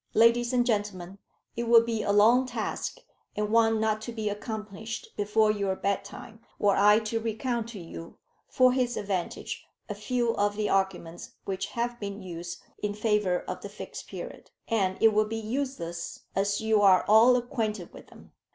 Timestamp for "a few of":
9.87-10.55